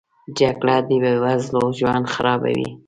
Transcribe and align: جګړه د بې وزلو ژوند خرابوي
جګړه 0.39 0.77
د 0.87 0.89
بې 1.01 1.13
وزلو 1.23 1.63
ژوند 1.77 2.05
خرابوي 2.13 2.69